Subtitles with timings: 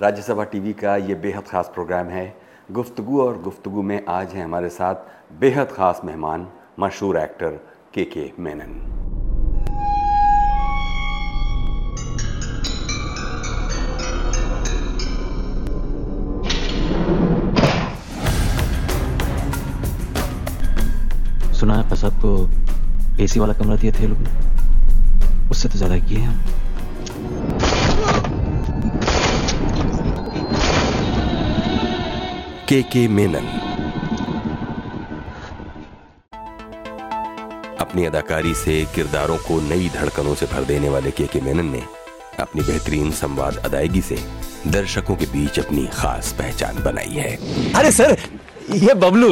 [0.00, 2.26] Rajya Sabha TV का ये बेहद ख़ास प्रोग्राम है।
[2.72, 4.94] गुफ्तगु और गुफ्तगु में आज हैं हमारे साथ
[5.40, 6.46] बेहद ख़ास मेहमान,
[6.80, 7.58] मशहूर एक्टर
[7.94, 8.74] के के मेनन।
[21.54, 26.40] सुना है साहब को एसी वाला कमरा दिया थे लोग उससे तो ज़्यादा किए हम।
[32.68, 33.46] के के मेनन।
[37.80, 41.82] अपनी अदाकारी से किरदारों को नई धड़कनों से भर देने वाले के के मेनन ने
[42.40, 44.18] अपनी बेहतरीन संवाद अदायगी से
[44.66, 47.36] दर्शकों के बीच अपनी खास पहचान बनाई है।
[47.72, 48.16] अरे सर
[48.76, 49.28] ये बबलू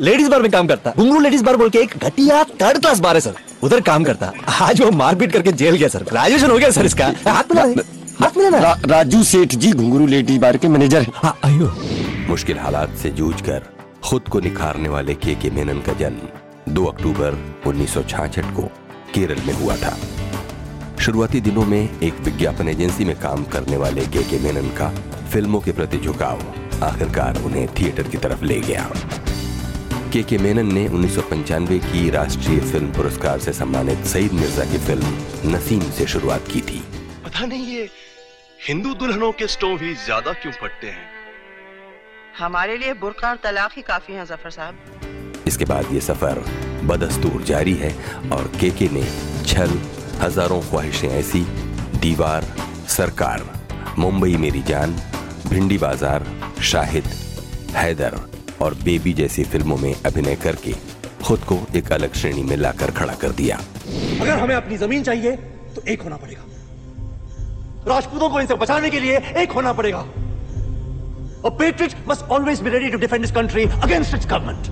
[0.00, 3.14] लेडीज़ बार में काम करता। घुंगरू लेडीज़ बार बोल के एक घटिया थर्ड क्लास बार
[3.14, 6.70] है सर। उधर काम करता। आज वो मारपीट करके जेल गया सर। ग्रेजुएशन हो गया
[6.70, 7.82] सर इसका। हाथ मिला
[8.20, 11.66] हाथ मिला रा, राजू सेठ जी घुंगरू लेडीज़ बार के मैनेजर हाँ। आयो
[12.28, 13.66] मुश्किल हालात से जूझकर
[14.04, 18.62] खुद को निखारने वाले के के मेनन का जन्म 2 अक्टूबर 1966 को
[19.14, 19.96] केरल में हुआ था।
[21.00, 24.88] शुरुआती दिनों में एक विज्ञापन एजेंसी में काम करने वाले के के मेनन का
[25.32, 26.42] फ़िल्मों के प्रति झुकाव
[26.84, 28.90] आखिरकार उन्हें थिएटर की तरफ़ ले गया।
[30.12, 34.64] के के मेनन ने उन्नीस सौ पंचानवे की राष्ट्रीय फ़िल्म पुरस्कार से सम्मानित सईद मिर्ज़ा
[34.64, 36.82] की फ़िल्म नसीम से शुरुआत की थी।
[37.24, 37.88] पता नहीं ये
[38.68, 41.15] हिंदू दुल्हनों के स्टोव ही ज़्यादा क्यों फटते हैं?
[42.38, 46.38] हमारे लिए बुरका और तलाक ही काफ़ी है ज़फ़र साहब। इसके बाद ये सफ़र
[46.86, 47.90] बदस्तूर जारी है
[48.32, 49.02] और केके ने
[49.44, 49.70] छल
[50.20, 51.40] हज़ारों ख्वाहिशें ऐसी
[52.00, 52.44] दीवार
[52.88, 53.44] सरकार
[53.98, 54.92] मुंबई मेरी जान
[55.48, 56.26] भिंडी बाज़ार
[56.62, 57.08] शाहिद
[57.76, 58.18] हैदर
[58.62, 60.74] और बेबी जैसी फ़िल्मों में अभिनय करके
[61.24, 65.36] खुद को एक अलग श्रेणी में लाकर खड़ा कर दिया। अगर हमें अपनी ज़मीन चाहिए
[65.76, 66.44] तो एक होना पड़ेगा।
[67.88, 70.04] राजपूतों को इनसे बचाने के लिए एक होना पड़ेगा।
[71.46, 74.68] A patriot must always be ready to defend his country against its government.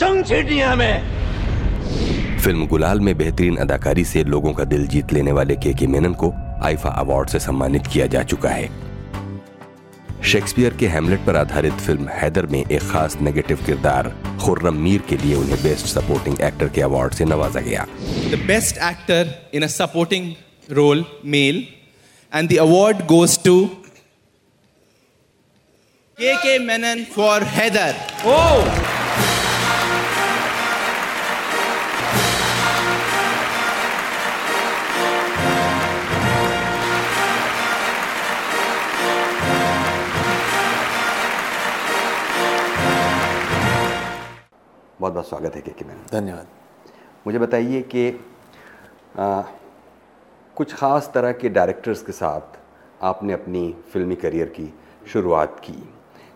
[0.00, 5.32] जंग छेड़नी है हमें। फ़िल्म गुलाल में बेहतरीन अदाकारी से लोगों का दिल जीत लेने
[5.32, 6.32] वाले के के मेनन को
[6.64, 8.68] आईफा अवार्ड से सम्मानित किया जा चुका है।
[10.22, 14.14] शेक्सपियर के हेमलेट पर आधारित फ़िल्म हैदर में एक खास नेगेटिव किरदार
[14.44, 17.86] खुर्रम मीर के लिए उन्हें बेस्ट सपोर्टिंग एक्टर के अवार्ड से नवाजा गया।
[18.32, 20.32] The best actor in a supporting
[20.70, 21.66] role male
[22.32, 23.70] and the award goes to
[26.18, 27.94] K K Menon for Haider
[28.26, 28.34] ओ
[45.00, 46.46] बहुत बहुत स्वागत है के के मेनन धन्यवाद।
[47.26, 48.08] मुझे बताइए कि
[49.18, 49.42] आ,
[50.56, 52.58] कुछ ख़ास तरह के डायरेक्टर्स के साथ
[53.04, 54.72] आपने अपनी फिल्मी करियर की
[55.12, 55.91] शुरुआत की।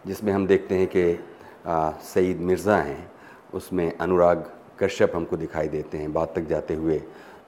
[0.07, 1.19] जिसमें हम देखते हैं कि
[2.05, 3.11] सईद मिर्ज़ा हैं
[3.55, 4.51] उसमें अनुराग
[4.81, 7.03] कश्यप हमको दिखाई देते हैं। बाद तक जाते हुए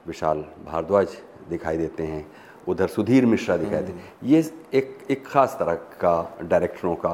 [0.07, 1.17] विशाल भारद्वाज
[1.49, 2.25] दिखाई देते हैं।
[2.67, 4.39] उधर सुधीर मिश्रा दिखाई देते हैं। ये
[4.73, 7.13] एक एक ख़ास तरह का डायरेक्टरों का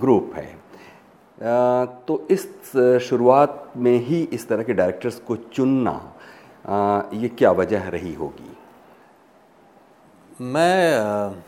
[0.00, 2.48] ग्रुप है। आ, तो इस
[3.02, 6.00] शुरुआत में ही इस तरह के डायरेक्टर्स को चुनना
[6.64, 8.56] आ, ये क्या वजह रही होगी?
[10.40, 11.42] मैं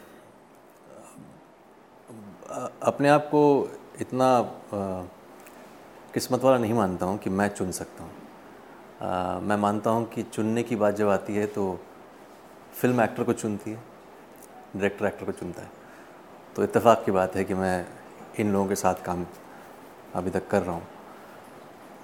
[2.55, 3.43] अपने आप को
[4.01, 4.29] इतना
[6.15, 8.13] किस्मत वाला नहीं मानता हूँ कि मैं चुन सकता हूँ।
[9.43, 11.65] मैं मानता हूँ कि चुनने की बात जब आती है तो
[12.75, 13.77] फ़िल्म एक्टर को चुनती है
[14.77, 15.71] डायरेक्टर एक्टर को चुनता है।
[16.57, 17.87] तो इत्तेफाक की बात है कि मैं
[18.41, 19.27] इन लोगों के साथ काम
[20.15, 20.87] अभी तक कर रहा हूँ।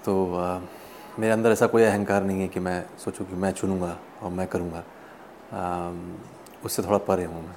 [0.05, 0.59] तो आ,
[1.19, 4.47] मेरे अंदर ऐसा कोई अहंकार नहीं है कि मैं सोचूं कि मैं चुनूँगा और मैं
[4.47, 4.83] करूँगा।
[6.65, 7.55] उससे थोड़ा परे हूँ मैं।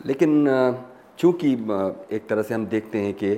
[0.00, 0.46] लेकिन
[1.18, 1.52] चूँकि
[2.16, 3.30] एक तरह से हम देखते हैं कि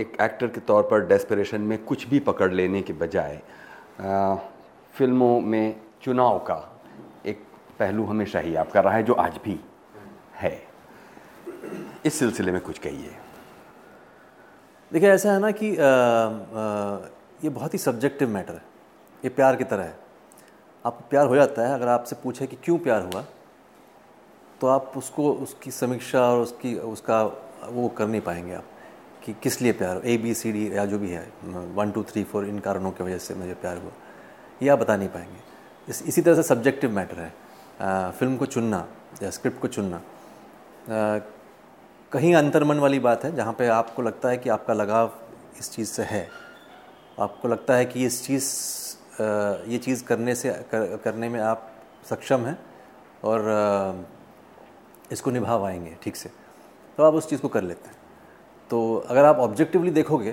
[0.00, 3.40] एक एक्टर के तौर पर डेस्परेशन में कुछ भी पकड़ लेने के बजाय
[4.94, 6.80] फ़िल्मों में चुनाव का
[7.26, 7.42] एक
[7.78, 9.60] पहलू हमेशा ही आपका रहा है जो आज भी
[10.34, 10.62] है।
[12.06, 13.10] इस सिलसिले में कुछ कहिए।
[14.92, 16.98] देखिए ऐसा है ना कि आ, आ,
[17.44, 18.62] ये बहुत ही सब्जेक्टिव मैटर है।
[19.24, 19.96] ये प्यार की तरह है।
[20.84, 23.24] आपको प्यार हो जाता है अगर आपसे पूछे कि क्यों प्यार हुआ?
[24.60, 27.22] तो आप उसको उसकी समीक्षा और उसकी उसका
[27.68, 28.64] वो कर नहीं पाएँगे आप
[29.24, 31.26] कि किस लिए प्यार हो। ए बी सी डी या जो भी है
[31.74, 33.92] वन टू थ्री फोर इन कारणों की वजह से मुझे प्यार हुआ।
[34.62, 35.40] ये आप बता नहीं पाएँगे।
[35.88, 37.32] इस इसी तरह से सब्जेक्टिव मैटर है।
[37.80, 38.86] आ, फ़िल्म को चुनना
[39.22, 41.20] या स्क्रिप्ट को चुनना। आ,
[42.12, 45.12] कहीं अंतर्मन वाली बात है जहाँ पे आपको लगता है कि आपका लगाव
[45.58, 46.28] इस चीज़ से है।
[47.20, 48.46] आपको लगता है कि इस चीज़
[49.70, 51.70] ये चीज़ करने से कर, करने में आप
[52.10, 52.58] सक्षम हैं
[53.24, 53.40] और
[55.12, 56.30] इसको निभा पाएँगे ठीक से।
[56.98, 57.96] तो आप उस चीज़ को कर लेते हैं।
[58.70, 60.32] तो अगर आप ऑब्जेक्टिवली देखोगे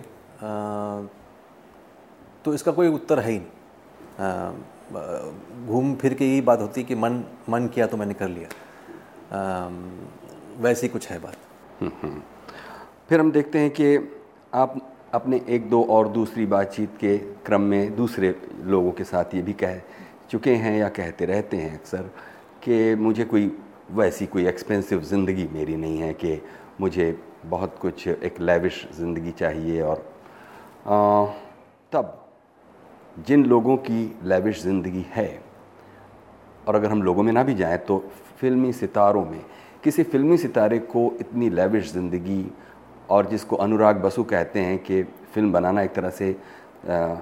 [2.45, 6.95] तो इसका कोई उत्तर है ही नहीं। घूम फिर के यही बात होती है कि
[6.95, 8.50] मन मन किया तो मैंने कर लिया।
[10.57, 11.38] वैसी कुछ है बात।
[11.81, 12.22] हम्म, हम्म।
[13.10, 14.13] फिर हम देखते हैं कि
[14.54, 19.42] आप अपने एक दो और दूसरी बातचीत के क्रम में दूसरे लोगों के साथ ये
[19.42, 19.81] भी कह
[20.30, 22.10] चुके हैं या कहते रहते हैं अक्सर
[22.63, 23.57] कि मुझे कोई
[23.91, 26.41] वैसी कोई एक्सपेंसिव ज़िंदगी मेरी नहीं है कि
[26.81, 29.97] मुझे बहुत कुछ एक लेविश ज़िंदगी चाहिए और
[30.87, 31.25] आ,
[31.91, 32.21] तब
[33.27, 35.27] जिन लोगों की लेविश ज़िंदगी है
[36.67, 37.97] और अगर हम लोगों में ना भी जाएँ तो
[38.39, 39.41] फिल्मी सितारों में
[39.83, 42.45] किसी फिल्मी सितारे को इतनी लेविश ज़िंदगी
[43.09, 45.03] और जिसको अनुराग बसु कहते हैं कि
[45.33, 46.31] फ़िल्म बनाना एक तरह से
[46.89, 47.15] आ,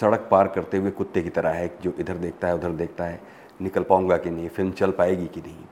[0.00, 3.20] सड़क पार करते हुए कुत्ते की तरह है जो इधर देखता है उधर देखता है
[3.60, 5.64] निकल पाऊँगा कि नहीं फ़िल्म चल पाएगी कि नहीं।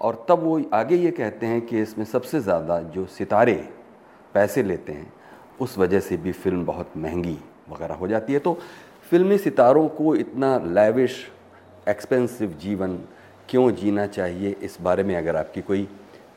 [0.00, 3.54] और तब वो आगे ये कहते हैं कि इसमें सबसे ज़्यादा जो सितारे
[4.34, 5.12] पैसे लेते हैं
[5.60, 7.38] उस वजह से भी फ़िल्म बहुत महँगी
[7.70, 8.58] वगैरह हो जाती है। तो
[9.10, 11.26] फिल्मी सितारों को इतना लेविश
[11.88, 12.98] एक्सपेंसिव जीवन
[13.48, 15.88] क्यों जीना चाहिए इस बारे में अगर आपकी कोई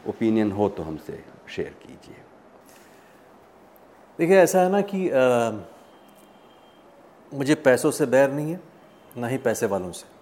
[0.10, 2.16] ओपिनियन हो तो हमसे शेयर कीजिए।
[4.20, 5.52] देखिए ऐसा है ना कि आ,
[7.32, 8.60] मुझे पैसों से बैर नहीं है
[9.18, 10.13] ना ही पैसे वालों से।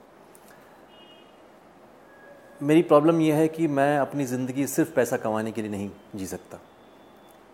[2.61, 6.25] मेरी प्रॉब्लम यह है कि मैं अपनी ज़िंदगी सिर्फ़ पैसा कमाने के लिए नहीं जी
[6.27, 6.57] सकता।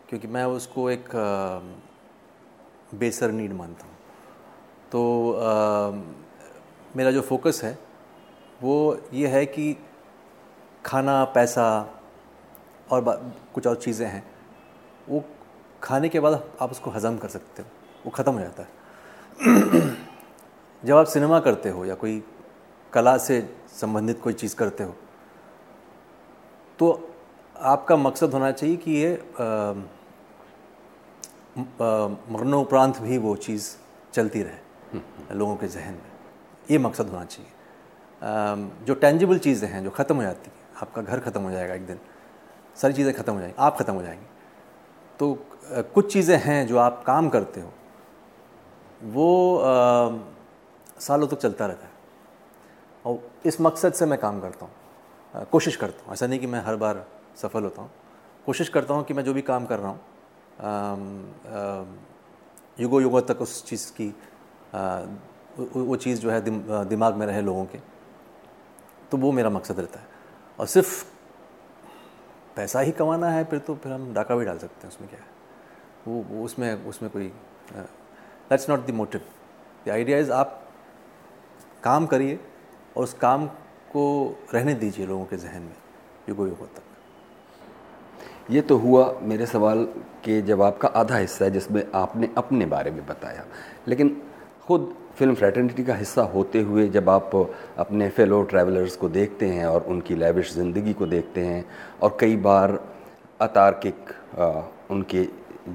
[0.09, 1.09] क्योंकि मैं उसको एक
[2.95, 3.95] बेसर नीड मानता हूँ।
[4.91, 5.91] तो आ,
[6.95, 7.77] मेरा जो फोकस है
[8.61, 8.75] वो
[9.13, 9.75] ये है कि
[10.85, 11.67] खाना पैसा
[12.91, 13.03] और
[13.53, 14.23] कुछ और चीज़ें हैं
[15.09, 15.23] वो
[15.83, 17.69] खाने के बाद आप उसको हज़म कर सकते हो
[18.05, 18.69] वो ख़त्म हो जाता है।
[20.83, 22.21] जब आप सिनेमा करते हो या कोई
[22.93, 23.39] कला से
[23.71, 24.95] संबंधित कोई चीज़ करते हो।
[26.79, 27.09] तो
[27.55, 29.13] आपका मकसद होना चाहिए कि ये
[32.31, 33.69] मरणोपरांत भी वो चीज़
[34.13, 36.11] चलती रहे लोगों के जहन में।
[36.71, 37.51] ये मकसद होना चाहिए।
[38.21, 38.55] आ,
[38.85, 41.85] जो टेंजिबल चीज़ें हैं जो ख़त्म हो जाती हैं आपका घर ख़त्म हो जाएगा एक
[41.87, 41.99] दिन।
[42.77, 44.25] सारी चीज़ें ख़त्म हो जाएँगी आप ख़त्म हो जाएँगे।
[45.19, 47.71] तो आ, कुछ चीज़ें हैं जो आप काम करते हो
[49.03, 50.19] वो आ,
[50.99, 51.91] सालों तक तो चलता रहता है।
[53.07, 56.61] और इस मकसद से मैं काम करता हूँ। कोशिश करता हूँ। ऐसा नहीं कि मैं
[56.63, 57.05] हर बार
[57.37, 57.91] सफल होता हूँ।
[58.45, 59.99] कोशिश करता हूँ कि मैं जो भी काम कर रहा हूँ
[62.79, 64.13] युगो युगों तक उस चीज़ की
[64.75, 64.99] आ,
[65.75, 67.79] वो चीज़ जो है दिम, दिमाग में रहे लोगों के
[69.11, 70.05] तो वो मेरा मकसद रहता है।
[70.59, 71.05] और सिर्फ़
[72.55, 75.19] पैसा ही कमाना है फिर तो फिर हम डाका भी डाल सकते हैं उसमें क्या
[75.19, 75.25] है?
[76.07, 77.27] वो, वो उसमें उसमें कोई
[77.73, 79.21] that's not the motive
[79.85, 80.61] the idea is आप
[81.83, 82.39] काम करिए
[82.97, 83.45] और उस काम
[83.93, 84.03] को
[84.53, 85.75] रहने दीजिए लोगों के जहन में
[86.29, 86.81] युगो युगों तक।
[88.51, 89.83] ये तो हुआ मेरे सवाल
[90.23, 93.45] के जवाब का आधा हिस्सा है, जिसमें आपने अपने बारे में बताया।
[93.87, 94.15] लेकिन
[94.67, 97.31] खुद फ़िल्म फ्रेटर्निटी का हिस्सा होते हुए जब आप
[97.77, 101.65] अपने फेलो ट्रैवलर्स को देखते हैं और उनकी लेविश ज़िंदगी को देखते हैं,
[102.01, 102.79] और कई बार
[103.41, 104.13] अतार्किक
[104.91, 105.27] उनके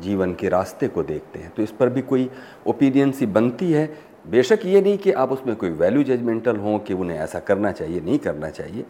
[0.03, 2.31] जीवन के रास्ते को देखते हैं तो इस पर भी कोई
[2.67, 3.87] ओपिनियन सी बनती है
[4.25, 8.01] बेशक ये नहीं कि आप उसमें कोई वैल्यू जजमेंटल हों कि उन्हें ऐसा करना चाहिए
[8.01, 8.85] नहीं करना चाहिए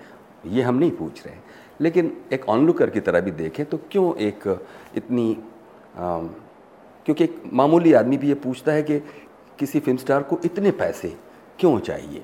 [0.46, 1.42] ये हम नहीं पूछ रहे हैं।
[1.80, 4.48] लेकिन एक ऑनलुकर की तरह भी देखें तो क्यों एक
[4.96, 5.32] इतनी
[5.96, 6.18] आ,
[7.06, 8.98] क्योंकि एक मामूली आदमी भी ये पूछता है कि
[9.58, 11.08] किसी फ़िल्म स्टार को इतने पैसे
[11.58, 12.22] क्यों चाहिए?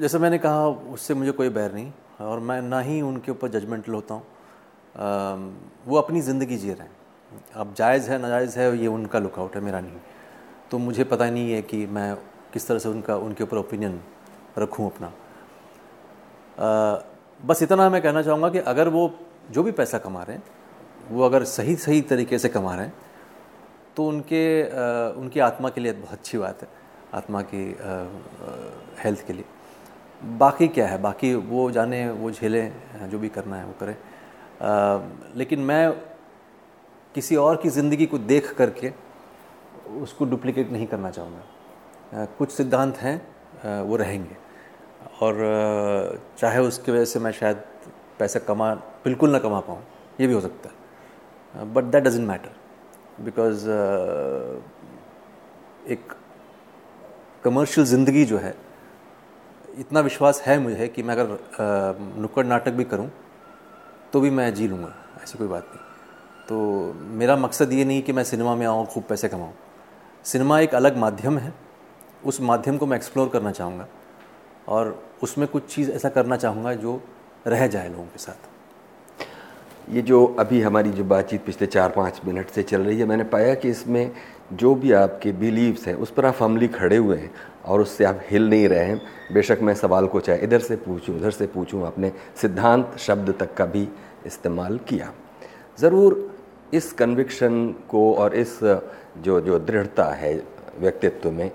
[0.00, 3.92] जैसे मैंने कहा उससे मुझे कोई बैर नहीं और मैं ना ही उनके ऊपर जजमेंटल
[3.92, 4.22] होता हूँ।
[5.86, 6.94] वो अपनी ज़िंदगी जी रहे हैं।
[7.54, 9.98] अब जायज़ है नाजायज़ है ये उनका लुकआउट है मेरा नहीं।
[10.70, 12.14] तो मुझे पता नहीं है कि मैं
[12.52, 14.00] किस तरह से उनका उनके ऊपर ओपिनियन
[14.58, 17.00] रखूँ अपना। आ,
[17.40, 19.10] बस इतना मैं कहना चाहूँगा कि अगर वो
[19.50, 20.42] जो भी पैसा कमा रहे हैं
[21.10, 22.94] वो अगर सही सही तरीके से कमा रहे हैं
[23.96, 24.66] तो उनके आ,
[25.16, 26.68] उनकी आत्मा के लिए बहुत अच्छी बात है
[27.14, 28.06] आत्मा की आ, आ,
[29.04, 29.44] हेल्थ के लिए।
[30.38, 31.00] बाकी क्या है?
[31.02, 33.96] बाकी वो जाने वो झेलें जो भी करना है वो करें।
[35.36, 35.92] लेकिन मैं
[37.14, 38.92] किसी और की ज़िंदगी को देख करके
[40.02, 44.36] उसको डुप्लीकेट नहीं करना चाहूँगा। कुछ सिद्धांत हैं वो रहेंगे।
[45.22, 47.62] और चाहे उसकी वजह से मैं शायद
[48.18, 49.82] पैसा कमा, बिल्कुल ना कमा पाऊँ,
[50.20, 52.50] ये भी हो सकता है। But that doesn't matter
[53.24, 53.68] because
[55.88, 56.12] एक
[57.44, 58.54] कमर्शियल ज़िंदगी जो है,
[59.78, 61.38] इतना विश्वास है मुझे कि मैं अगर
[62.20, 63.10] नुक्कड़ नाटक भी करूँ
[64.12, 65.84] तो भी मैं जी लूँगा, ऐसी कोई बात नहीं।
[66.48, 69.52] तो मेरा मकसद ये नहीं कि मैं सिनेमा में आऊँ, खूब पैसे कमाऊँ।
[70.26, 71.52] सिनेमा एक अलग माध्यम है।
[72.24, 73.86] उस माध्यम को मैं एक्सप्लोर करना चाहूँगा
[74.68, 77.00] और उसमें कुछ चीज़ ऐसा करना चाहूँगा जो
[77.46, 82.50] रह जाए लोगों के साथ। ये जो अभी हमारी जो बातचीत पिछले चार पाँच मिनट
[82.50, 84.10] से चल रही है, मैंने पाया कि इसमें
[84.52, 87.30] जो भी आपके बिलीव्स हैं, उस पर आप फमली खड़े हुए हैं
[87.64, 89.00] और उससे आप हिल नहीं रहे हैं।
[89.32, 93.54] बेशक मैं सवाल को चाहे इधर से पूछूँ, उधर से पूछूँ, आपने सिद्धांत शब्द तक
[93.54, 93.88] का भी
[94.26, 95.12] इस्तेमाल किया।
[95.78, 96.35] ज़रूर
[96.72, 98.58] इस कन्विक्शन को और इस
[99.18, 100.34] जो जो दृढ़ता है
[100.78, 101.50] व्यक्तित्व में,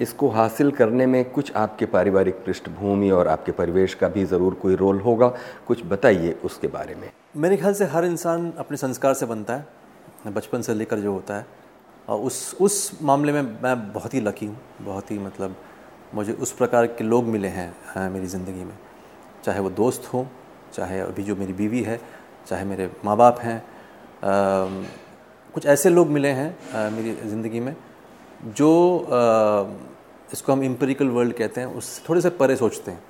[0.00, 4.74] इसको हासिल करने में कुछ आपके पारिवारिक पृष्ठभूमि और आपके परिवेश का भी ज़रूर कोई
[4.76, 5.28] रोल होगा।
[5.66, 9.66] कुछ बताइए उसके बारे में। मेरे ख्याल से हर इंसान अपने संस्कार से बनता है,
[10.26, 11.46] बचपन से लेकर जो होता है।
[12.08, 15.56] और उस उस मामले में मैं बहुत ही लकी हूँ, बहुत ही मतलब
[16.14, 18.76] मुझे उस प्रकार के लोग मिले हैं मेरी ज़िंदगी में।
[19.44, 20.24] चाहे वो दोस्त हों,
[20.74, 22.00] चाहे अभी जो मेरी बीवी है,
[22.48, 23.62] चाहे मेरे माँ बाप हैं
[24.22, 27.74] कुछ ऐसे लोग मिले हैं मेरी ज़िंदगी में,
[28.46, 28.70] जो
[30.32, 33.00] इसको हम इम्पेरिकल वर्ल्ड कहते हैं उससे थोड़े से परे सोचते हैं।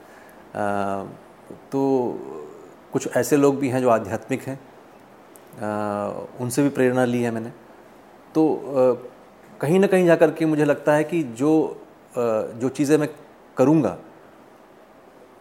[1.73, 1.81] तो
[2.93, 4.59] कुछ ऐसे लोग भी हैं जो आध्यात्मिक हैं
[6.41, 7.51] उनसे भी प्रेरणा ली है मैंने।
[8.35, 8.43] तो
[9.61, 11.53] कहीं ना कहीं जा कर के मुझे लगता है कि जो
[12.15, 13.09] जो चीज़ें मैं
[13.57, 13.97] करूँगा,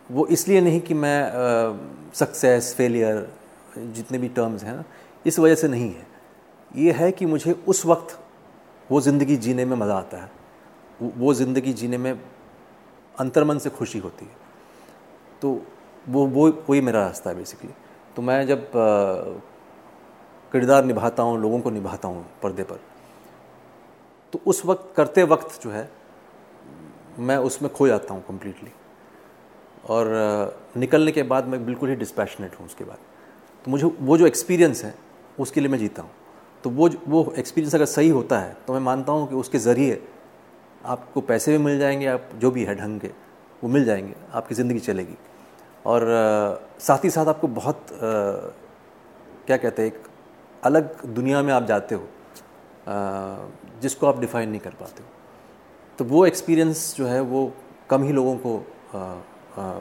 [0.10, 3.28] वो इसलिए नहीं कि मैं सक्सेस फेलियर
[3.78, 4.84] जितने भी टर्म्स हैं ना
[5.26, 6.08] इस वजह से नहीं है।
[6.72, 8.20] ये है कि मुझे उस वक्त
[8.90, 10.32] वो ज़िंदगी जीने में मज़ा आता है।
[11.02, 12.12] वो ज़िंदगी जीने में
[13.16, 14.32] अंतर्मन से खुशी होती है।
[15.42, 15.62] तो
[16.08, 17.74] वो वो, वही मेरा रास्ता है बेसिकली
[18.16, 18.72] तो मैं जब
[20.52, 22.80] किरदार निभाता हूँ, लोगों को निभाता हूँ पर्दे पर
[24.34, 25.90] तो उस वक्त, करते वक्त जो है,
[27.20, 28.72] मैं उसमें खो जाता हूँ कम्प्लीटली
[29.90, 32.98] और निकलने के बाद मैं बिल्कुल ही डिस्पैशनेट हूँ उसके बाद।
[33.66, 34.94] तो मुझे वो जो एक्सपीरियंस है
[35.40, 36.12] उसके लिए मैं जीता हूँ।
[36.64, 40.02] तो वो वो एक्सपीरियंस अगर सही होता है तो मैं मानता हूँ कि उसके ज़रिए
[40.86, 43.08] आपको पैसे भी मिल जाएँगे आप जो भी है ढंग के
[43.64, 45.18] वो मिल जाएँगे आपकी ज़िंदगी चलेगी।
[45.86, 46.02] और
[46.80, 47.98] साथ ही साथ आपको बहुत आ,
[49.48, 50.02] क्या कहते हैं एक
[50.64, 53.38] अलग दुनिया में आप जाते हो आ,
[53.82, 55.10] जिसको आप डिफ़ाइन नहीं कर पाते हो।
[56.00, 57.52] तो वो एक्सपीरियंस जो है वो
[57.90, 58.58] कम ही लोगों को
[58.96, 59.00] आ,
[59.62, 59.80] आ,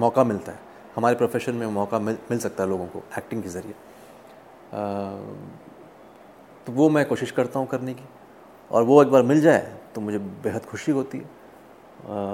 [0.00, 0.58] मौका मिलता है।
[0.96, 3.74] हमारे प्रोफेशन में मौका मिल मिल सकता है लोगों को एक्टिंग के ज़रिए।
[6.66, 8.04] तो वो मैं कोशिश करता हूँ करने की।
[8.70, 11.42] और वो एक बार मिल जाए तो मुझे बेहद खुशी होती है।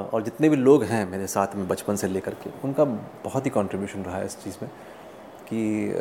[0.04, 2.84] और जितने भी लोग हैं मेरे साथ में बचपन से लेकर के, उनका
[3.24, 4.70] बहुत ही कंट्रीब्यूशन रहा है इस चीज़ में
[5.48, 5.92] कि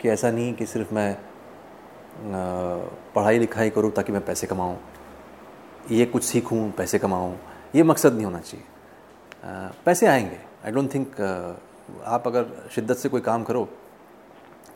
[0.00, 1.16] कि ऐसा नहीं कि सिर्फ़ मैं
[3.14, 4.78] पढ़ाई लिखाई करूँ ताकि मैं पैसे कमाऊँ।
[5.90, 7.36] ये कुछ सीखूँ, पैसे कमाऊँ,
[7.74, 8.64] ये मकसद नहीं होना चाहिए।
[9.84, 11.20] पैसे आएँगे। आई डोंट थिंक
[12.04, 13.68] आप अगर शिद्दत से कोई काम करो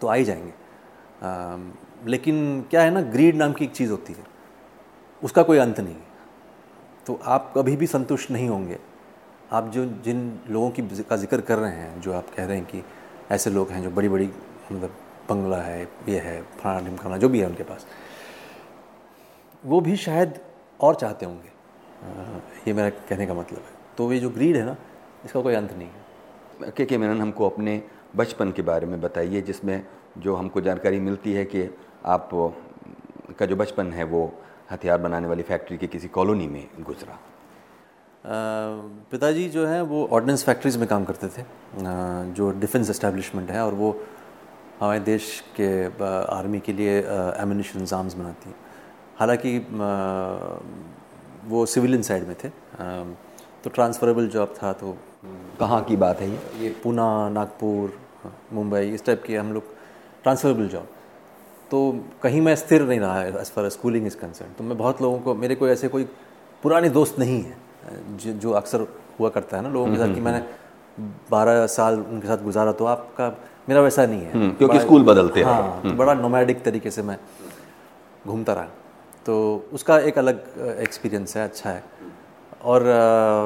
[0.00, 0.52] तो आ ही जाएँगे।
[1.20, 4.24] लेकिन क्या है ना ग्रीड नाम की एक चीज़ होती है।
[5.22, 5.96] उसका कोई अंत नहीं
[7.06, 8.78] तो आप कभी भी संतुष्ट नहीं होंगे।
[9.52, 12.66] आप जो, जिन लोगों की का ज़िक्र कर रहे हैं, जो आप कह रहे हैं
[12.66, 12.82] कि
[13.30, 14.26] ऐसे लोग हैं जो बड़ी बड़ी
[14.72, 14.94] मतलब
[15.28, 17.86] बंगला है, ये है, फलाना ढिमकाना, जो भी है उनके पास,
[19.64, 20.38] वो भी शायद
[20.80, 21.48] और चाहते होंगे।
[22.66, 24.76] ये मेरा कहने का मतलब है। तो ये जो ग्रीड है ना,
[25.24, 27.82] इसका कोई अंत नहीं है। के के, मेनन, हमको अपने
[28.16, 29.82] बचपन के बारे में बताइए, जिसमें
[30.18, 31.68] जो हमको जानकारी मिलती है कि
[32.06, 32.28] आप
[33.38, 34.32] का जो बचपन है वो
[34.70, 37.18] हथियार बनाने वाली फैक्ट्री के किसी कॉलोनी में गुजरा।
[39.10, 41.44] पिताजी जो हैं वो ऑर्डिनेंस फैक्ट्रीज़ में काम करते थे।
[42.34, 43.90] जो डिफेंस एस्टेब्लिशमेंट है और वो
[44.80, 48.56] हमारे देश के आर्मी के लिए एमिनेशन आर्म्स बनाती हैं।
[49.18, 49.58] हालाँकि
[51.48, 52.48] वो सिविलियन साइड में थे।
[53.64, 54.96] तो ट्रांसफरेबल जॉब था तो
[55.60, 56.38] कहाँ की बात है ये?
[56.58, 57.98] ये पूना नागपुर
[58.52, 59.62] मुंबई इस टाइप के हम लोग
[60.22, 60.86] ट्रांसफरेबल जॉब
[61.70, 61.78] तो
[62.22, 65.18] कहीं मैं स्थिर नहीं रहा है as far schooling is concern तो मैं बहुत लोगों
[65.18, 66.04] को मेरे कोई ऐसे कोई
[66.62, 67.56] पुराने दोस्त नहीं है
[68.16, 68.86] जो, जो अक्सर
[69.20, 70.42] हुआ करता है ना लोगों के साथ कि मैंने
[71.30, 73.28] बारह साल उनके साथ गुजारा तो आपका
[73.68, 77.02] मेरा वैसा नहीं है। हम्म, क्योंकि स्कूल बदलते हैं हाँ तो बड़ा नोमैडिक तरीके से
[77.02, 77.18] मैं
[78.26, 78.68] घूमता रहा।
[79.26, 79.34] तो
[79.72, 81.82] उसका एक अलग एक्सपीरियंस है अच्छा है।
[82.62, 82.98] और आ,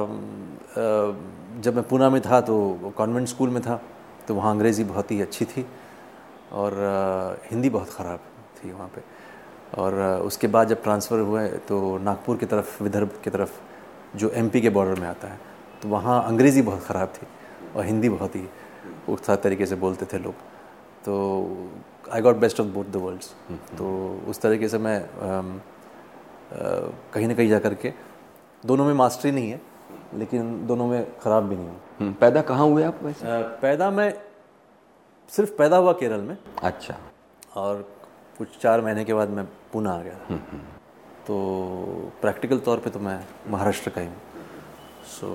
[0.02, 2.56] आ, जब मैं पूना में था तो
[2.96, 3.80] कॉन्वेंट स्कूल में था
[4.28, 5.66] तो वहाँ अंग्रेज़ी बहुत ही अच्छी थी।
[6.54, 6.74] और
[7.50, 8.20] हिंदी बहुत ख़राब
[8.56, 9.02] थी वहाँ पे।
[9.74, 9.94] और
[10.24, 13.52] उसके बाद जब ट्रांसफ़र हुए तो नागपुर की तरफ़ विदर्भ की तरफ़
[14.16, 15.38] जो एमपी के बॉर्डर में आता है
[15.82, 17.26] तो वहाँ अंग्रेज़ी बहुत ख़राब थी
[17.76, 18.46] और हिंदी बहुत ही
[19.08, 20.34] उत्साह तरीके से बोलते थे लोग।
[21.04, 21.14] तो
[22.12, 23.34] I got best of both the worlds
[23.78, 23.86] तो
[24.28, 24.98] उस तरीके से मैं
[26.52, 27.92] कहीं ना कहीं जा कर के
[28.62, 29.60] दोनों में मास्टरी नहीं है
[30.18, 33.26] लेकिन दोनों में ख़राब भी नहीं हूँ। हम्म, पैदा कहाँ हुए आप वैसे?
[33.60, 34.12] पैदा मैं
[35.28, 36.96] सिर्फ़ पैदा हुआ केरल में। अच्छा।
[37.56, 37.88] और
[38.38, 40.62] कुछ चार महीने के बाद मैं पुणे आ गया हम्म, हम्म।
[41.26, 41.36] तो
[42.20, 43.18] प्रैक्टिकल तौर पे तो मैं
[43.50, 44.20] महाराष्ट्र का ही हूँ।
[45.10, 45.28] सो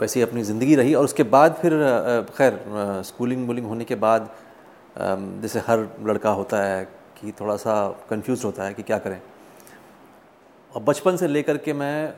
[0.00, 1.72] वैसी अपनी ज़िंदगी रही और उसके बाद फिर
[2.36, 2.60] खैर
[3.06, 4.30] स्कूलिंग वूलिंग होने के बाद
[5.42, 6.84] जैसे हर लड़का होता है
[7.16, 7.74] कि थोड़ा सा
[8.10, 9.20] कंफ्यूज होता है कि क्या करें।
[10.72, 12.12] और बचपन से लेकर के मैं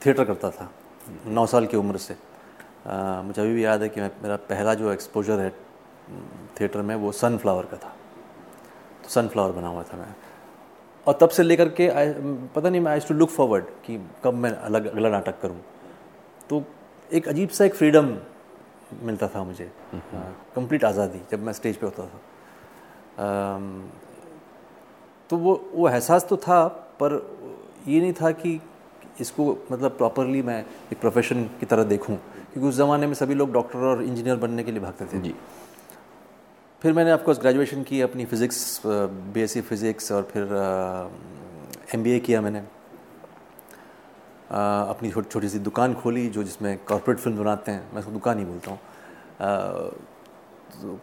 [0.00, 0.70] थिएटर करता था
[1.28, 2.16] नौ साल की उम्र से।
[2.86, 5.50] मुझे अभी भी याद है कि मेरा पहला जो एक्सपोजर है
[6.60, 7.96] थिएटर में वो सनफ्लावर का था।
[9.02, 10.14] तो सनफ्लावर बना हुआ था मैं।
[11.06, 14.34] और तब से लेकर के I- पता नहीं मैं आई टू लुक फॉरवर्ड कि कब
[14.34, 15.60] मैं अलग अगला नाटक करूँ।
[16.50, 16.64] तो
[17.12, 18.18] एक अजीब सा एक फ्रीडम
[19.02, 19.72] मिलता था मुझे।
[20.56, 22.20] कंप्लीट आज़ादी जब मैं स्टेज पे होता था।
[25.30, 27.36] तो वो वो एहसास तो था पर
[27.88, 28.62] ये नहीं था कि
[29.20, 32.18] इसको मतलब प्रॉपरली मैं एक प्रोफेशन की तरह देखूँ।
[32.52, 35.34] क्योंकि उस ज़माने में सभी लोग डॉक्टर और इंजीनियर बनने के लिए भागते थे। जी।
[36.82, 40.42] फिर मैंने ऑफकोर्स ग्रेजुएशन की अपनी फ़िज़िक्स बीएससी फ़िज़िक्स और फिर
[41.94, 42.64] एमबीए किया मैंने। अ,
[44.88, 48.38] अपनी छोटी छोटी सी दुकान खोली जो जिसमें कॉरपोरेट फ़िल्म बनाते हैं। मैं उसको दुकान
[48.38, 48.78] ही बोलता हूँ।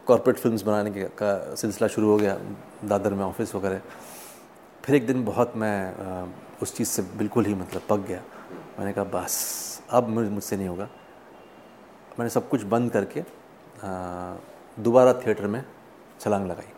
[0.08, 2.38] कॉरपोरेट फिल्म्स बनाने के का सिलसिला शुरू हो गया।
[2.86, 3.82] दादर में ऑफ़िस वगैरह।
[4.84, 5.78] फिर एक दिन बहुत मैं
[6.62, 8.22] उस चीज़ से बिल्कुल ही मतलब पक गया।
[8.80, 9.36] मैंने कहा बस
[9.90, 10.88] अब मुझसे नहीं होगा।
[12.12, 13.24] मैंने सब कुछ बंद करके
[14.84, 15.64] दोबारा थिएटर में
[16.20, 16.72] छलांग लगाई।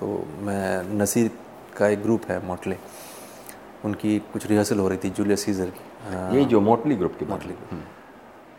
[0.00, 0.06] तो
[0.40, 1.30] मैं नसीर
[1.76, 2.76] का एक ग्रुप है मोटले
[3.84, 7.54] उनकी कुछ रिहर्सल हो रही थी जूलियस सीजर की। ये जो मोटली ग्रुप की मोटली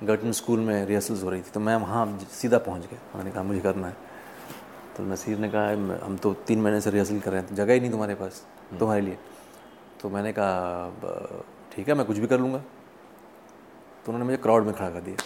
[0.03, 3.43] गर्टन स्कूल में रिहर्सल्स हो रही थी तो मैं वहाँ सीधा पहुँच गया। मैंने कहा
[3.43, 3.95] मुझे करना है।
[4.98, 5.69] तो नसीर ने कहा
[6.05, 8.43] हम तो तीन महीने से रिहर्सल कर रहे हैं तो जगह ही नहीं तुम्हारे पास
[8.79, 9.17] तुम्हारे लिए।
[10.01, 10.79] तो मैंने कहा
[11.75, 15.17] ठीक है मैं कुछ भी कर लूँगा। तो उन्होंने मुझे क्राउड में खड़ा कर दिया।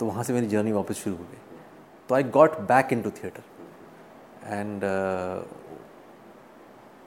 [0.00, 1.38] तो वहाँ से मेरी जर्नी वापस शुरू हो गई।
[2.08, 3.42] तो I got back into theatre
[4.44, 4.84] and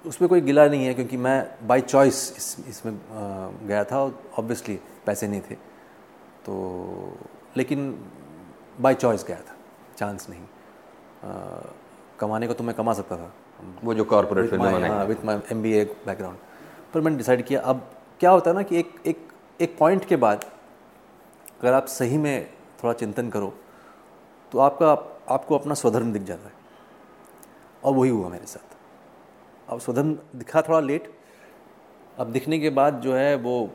[0.07, 2.97] उसमें कोई गिला नहीं है क्योंकि मैं बाय चॉइस इस इसमें अ,
[3.67, 5.55] गया था और ऑब्वियसली पैसे नहीं थे।
[6.45, 7.17] तो
[7.57, 8.05] लेकिन
[8.81, 9.55] बाय चॉइस गया था।
[9.97, 11.61] चांस नहीं। अ,
[12.19, 13.31] कमाने को तो मैं कमा सकता था।
[13.83, 16.37] वो जो corporate film with my M B A background
[16.93, 19.27] पर मैंने डिसाइड किया अब क्या होता है ना कि एक एक
[19.61, 20.45] एक पॉइंट के बाद
[21.61, 22.49] अगर आप सही में
[22.83, 23.53] थोड़ा चिंतन करो
[24.51, 24.91] तो आपका,
[25.29, 26.53] आपको अपना स्वधर्म दिख जाता है।
[27.83, 28.75] और वही हुआ मेरे साथ।
[29.69, 31.13] अब स्वधर्म दिखा थोड़ा लेट।
[32.17, 33.69] अब दिखने के बाद जो है वो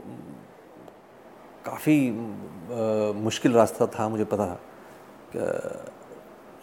[1.65, 2.11] काफ़ी
[3.21, 4.61] मुश्किल रास्ता था, मुझे पता था।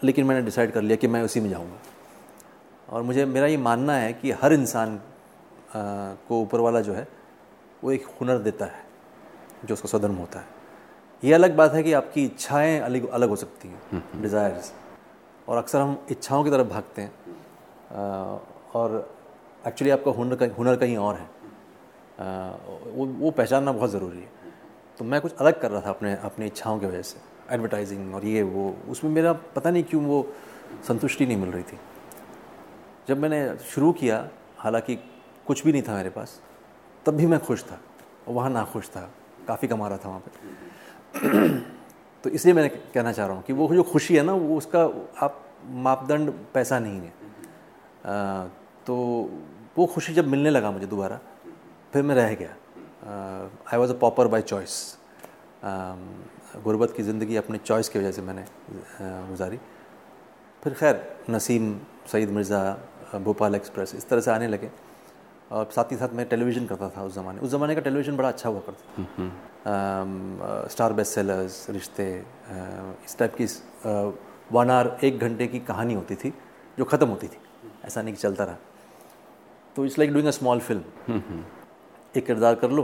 [0.04, 1.78] लेकिन मैंने डिसाइड कर लिया कि मैं उसी में जाऊँगा।
[2.88, 5.00] और मुझे, मेरा ये मानना है कि हर इंसान
[5.76, 7.08] को ऊपर वाला जो है,
[7.84, 8.84] वो एक हुनर देता है,
[9.64, 10.55] जो उसका स्वधर्म होता है।
[11.22, 14.72] ये अलग बात है कि आपकी इच्छाएँ अलग अलग हो सकती हैं डिज़ायर्स
[15.48, 17.12] और अक्सर हम इच्छाओं की तरफ़ भागते हैं।
[18.74, 19.08] और
[19.66, 21.28] एक्चुअली आपका हुनर कहीं हुनर कहीं और है।
[22.96, 24.28] वो वो पहचानना बहुत ज़रूरी है।
[24.98, 27.20] तो मैं कुछ अलग कर रहा था अपने अपनी इच्छाओं की वजह से
[27.54, 30.26] एडवर्टाइजिंग और ये वो। उसमें मेरा पता नहीं क्यों वो
[30.88, 31.78] संतुष्टि नहीं मिल रही थी।
[33.08, 34.96] जब मैंने शुरू किया हालाँकि
[35.46, 36.40] कुछ भी नहीं था मेरे पास
[37.06, 37.80] तब भी मैं खुश था
[38.28, 39.08] वहाँ नाखुश था
[39.48, 40.65] काफ़ी कमा रहा था वहाँ पे।
[42.24, 44.82] तो इसलिए मैं कहना चाह रहा हूँ कि वो जो खुशी है ना वो उसका
[45.22, 45.42] आप
[45.84, 48.48] मापदंड पैसा नहीं है। अ,
[48.86, 48.94] तो
[49.78, 51.18] वो खुशी जब मिलने लगा मुझे दोबारा
[51.92, 52.54] फिर मैं रह गया।
[53.72, 54.74] I was a pauper by choice
[56.64, 58.44] गुर्बत की ज़िंदगी अपने चॉइस की वजह से मैंने
[59.00, 59.58] गुजारी।
[60.62, 61.78] फिर खैर नसीम
[62.12, 62.60] सईद मिर्ज़ा
[63.24, 64.70] भोपाल एक्सप्रेस इस तरह से आने लगे।
[65.50, 68.28] और साथ ही साथ मैं टेलीविज़न करता था उस ज़माने। उस ज़माने का टेलीविज़न बड़ा
[68.28, 72.06] अच्छा हुआ करता था। स्टार बेस्ट सेलर्स रिश्ते
[73.04, 73.44] इस टाइप की
[74.52, 76.32] वन आवर एक घंटे की कहानी होती थी
[76.78, 77.38] जो ख़त्म होती थी।
[77.84, 78.56] ऐसा नहीं कि चलता रहा।
[79.76, 80.82] तो it's like doing a small film.
[82.14, 82.82] एक किरदार कर लो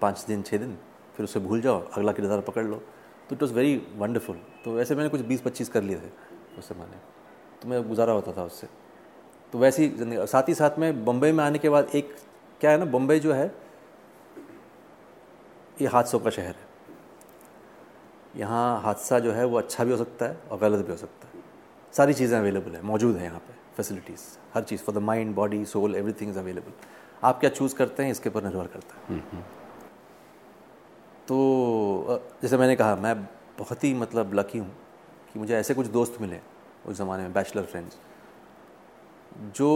[0.00, 0.76] पाँच दिन छः दिन
[1.16, 2.76] फिर उसे भूल जाओ अगला किरदार पकड़ लो।
[3.28, 6.10] तो इट वॉज़ वेरी वंडरफुल। तो वैसे मैंने कुछ बीस पच्चीस कर लिए थे
[6.58, 6.96] उस ज़माने।
[7.62, 8.68] तो मैं गुजारा होता था उससे।
[9.54, 12.14] तो वैसी ही ज़िंदगी साथ ही साथ में बम्बई में आने के बाद एक
[12.60, 13.46] क्या है ना बम्बई जो है
[15.80, 16.66] ये हादसों का शहर है।
[18.36, 21.26] यहाँ हादसा जो है वो अच्छा भी हो सकता है और गलत भी हो सकता
[21.26, 21.42] है।
[21.94, 24.22] सारी चीज़ें अवेलेबल है मौजूद है यहाँ पे फैसिलिटीज़
[24.54, 26.72] हर चीज़ for the mind body soul everything is available
[27.22, 29.20] आप क्या चूज़ करते हैं इसके ऊपर निर्भर करता है।
[31.28, 33.14] तो जैसे मैंने कहा मैं
[33.58, 34.70] बहुत ही मतलब लकी हूँ
[35.32, 36.40] कि मुझे ऐसे कुछ दोस्त मिले
[36.86, 37.98] उस ज़माने में बैचलर फ्रेंड्स
[39.36, 39.70] जो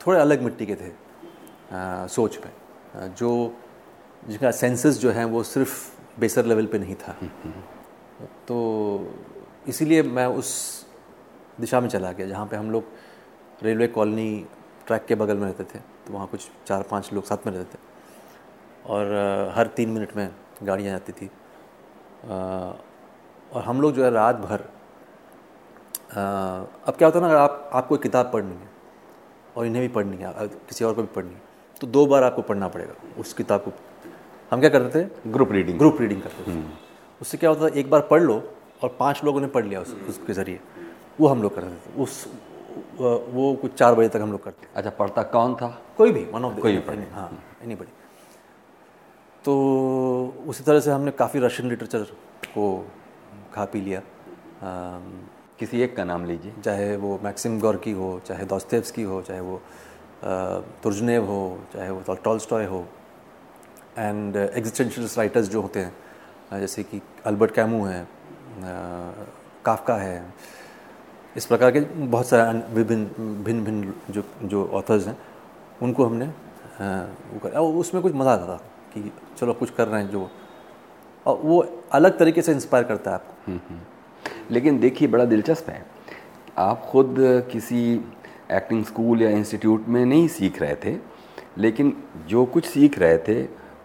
[0.00, 3.30] थोड़े अलग मिट्टी के थे अ, सोच में जो
[4.28, 7.16] जिनका सेंसेस जो है वो सिर्फ़ बेसर लेवल पे नहीं था।
[8.48, 8.56] तो
[9.68, 10.50] इसीलिए मैं उस
[11.60, 12.84] दिशा में चला गया जहाँ पे हम लोग
[13.62, 14.46] रेलवे कॉलोनी
[14.86, 17.74] ट्रैक के बगल में रहते थे तो वहाँ कुछ चार पाँच लोग साथ में रहते
[17.74, 17.88] थे।
[18.86, 20.30] और हर तीन मिनट में
[20.62, 22.36] गाड़ियाँ जाती थी। आ,
[23.52, 24.79] और हम लोग जो है रात भर आ,
[26.10, 28.68] अब क्या होता है ना अगर आप आपको एक किताब पढ़नी है
[29.56, 31.42] और इन्हें भी पढ़नी है किसी और को भी पढ़नी है
[31.80, 33.72] तो दो बार आपको पढ़ना पड़ेगा उस किताब को।
[34.50, 35.30] हम क्या करते थे?
[35.32, 36.62] ग्रुप रीडिंग ग्रुप रीडिंग करते थे।
[37.20, 38.42] उससे क्या होता था एक बार पढ़ लो
[38.82, 40.60] और पाँच लोगों ने पढ़ लिया उस, उसके ज़रिए।
[41.20, 42.26] वो हम लोग करते थे। उस
[42.98, 45.68] वो कुछ चार बजे तक हम लोग करते अच्छा पढ़ता कौन था?
[45.96, 47.30] कोई भी वन ऑफ़ कोई भी पढ़े। हाँ
[47.62, 47.92] एनी बड़ी
[49.44, 49.52] तो
[50.48, 52.02] उसी तरह से हमने काफ़ी रशियन लिटरेचर
[52.54, 52.64] को
[53.54, 54.00] खा पी लिया।
[55.60, 59.60] किसी एक का नाम लीजिए। चाहे वो मैक्सिम गॉर्की हो चाहे दोस्तेव्सकी हो चाहे वो
[60.82, 61.42] तुर्जनेव हो
[61.74, 62.84] चाहे वो टॉलस्टॉय हो।
[63.98, 68.06] एंड एग्जिस्टेंशियलिस्ट राइटर्स जो होते हैं जैसे कि अल्बर्ट कैमू है
[69.64, 70.22] काफका है
[71.36, 75.16] इस प्रकार के बहुत सारे विभिन्न भिन्न भिन्न जो जो ऑथर्स हैं
[75.82, 78.56] उनको हमने वो कर उसमें कुछ मज़ा आता था
[78.94, 80.28] कि चलो कुछ कर रहे हैं जो
[81.26, 83.52] और वो अलग तरीके से इंस्पायर करता है आपको।
[84.50, 85.84] लेकिन देखिए, बड़ा दिलचस्प है।
[86.58, 87.14] आप खुद
[87.52, 87.92] किसी
[88.52, 90.96] एक्टिंग स्कूल या इंस्टीट्यूट में नहीं सीख रहे थे,
[91.58, 91.92] लेकिन
[92.28, 93.42] जो कुछ सीख रहे थे,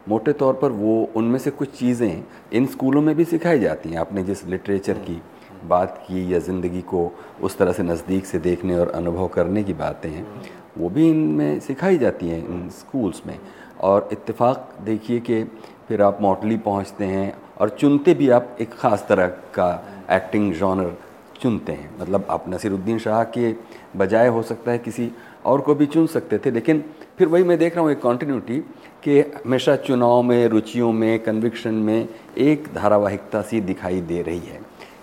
[0.10, 2.23] मोटे तौर पर वो उनमें से कुछ चीज़ें
[2.54, 5.21] इन स्कूलों में भी सिखाई जाती हैं। आपने जिस लिटरेचर की
[5.65, 9.73] बात की या ज़िंदगी को उस तरह से नज़दीक से देखने और अनुभव करने की
[9.73, 10.25] बातें हैं,
[10.78, 13.38] वो भी इनमें सिखाई जाती हैं इन स्कूल्स में।
[13.82, 15.43] और इत्तेफाक देखिए कि
[15.88, 19.71] फिर आप मोटली पहुँचते हैं और चुनते भी आप एक ख़ास तरह का
[20.12, 20.98] एक्टिंग जॉनर
[21.41, 23.56] चुनते हैं। मतलब आप नसीरुद्दीन शाह के
[23.98, 25.12] बजाय हो सकता है किसी
[25.46, 28.60] और को भी चुन सकते थे लेकिन फिर वही मैं देख रहा हूँ एक कॉन्टीन्यूटी
[29.04, 34.62] कि हमेशा चुनाव में रुचियों में कन्विक्शन में एक धारावाहिकता सी दिखाई दे रही है।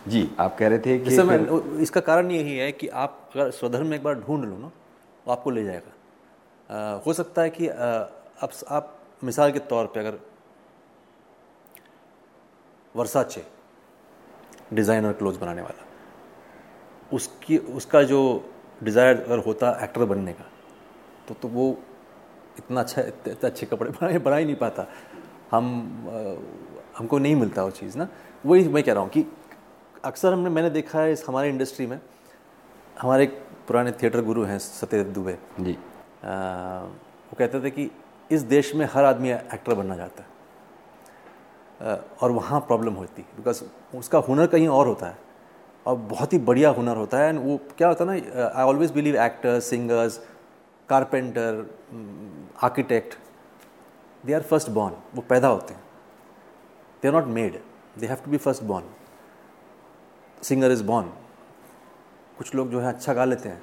[0.08, 3.50] जी आप कह रहे थे कि मैं फिर- इसका कारण यही है कि आप अगर
[3.50, 4.66] स्वधर्म में एक बार ढूंढ लो ना
[5.26, 5.92] वो आपको ले जाएगा।
[6.70, 10.14] अ, हो सकता है कि अब आप मिसाल के तौर पे अगर
[14.72, 15.86] वर्साचे डिज़ाइनर क्लोथ बनाने वाला।
[17.12, 18.50] उसकी उसका जो
[18.84, 20.44] डिज़ायर अगर होता एक्टर बनने का
[21.28, 21.78] तो तो वो
[22.58, 24.86] इतना अच्छा इतने इतने अच्छे कपड़े बना बना ही नहीं पाता।
[25.50, 26.42] हम अ,
[26.98, 28.08] हमको नहीं मिलता वो चीज़ ना।
[28.46, 29.26] वही मैं कह रहा हूँ कि
[30.04, 32.00] अक्सर हमने मैंने देखा है इस हमारे इंडस्ट्री में
[33.00, 33.30] हमारे एक
[33.68, 35.78] पुराने थिएटर गुरु हैं सत्यदेव दुबे। जी। अ,
[37.30, 37.90] वो कहते थे कि
[38.30, 40.28] इस देश में हर आदमी एक्टर बनना चाहता है।
[41.82, 43.62] और वहाँ प्रॉब्लम होती। है बिकॉज़
[43.96, 45.16] उसका हुनर कहीं और होता है।
[45.86, 48.90] और बहुत ही बढ़िया हुनर होता है। एंड वो क्या होता है ना I always
[48.92, 50.20] believe actors singers
[50.88, 51.64] carpenter
[52.62, 53.18] architect
[54.24, 55.82] they are first born वो पैदा होते हैं।
[57.02, 57.60] They are not made
[57.98, 58.84] they have to be first born
[60.42, 61.08] singer is born
[62.38, 63.62] कुछ लोग जो है अच्छा गा लेते हैं।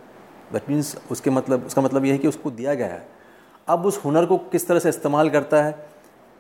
[0.54, 3.08] दैट मीन्स उसके मतलब उसका मतलब ये है कि उसको दिया गया है।
[3.68, 5.72] अब उस हुनर को किस तरह से इस्तेमाल करता है?